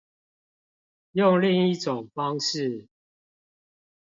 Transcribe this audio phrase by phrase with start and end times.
[1.11, 2.87] 用另一種方式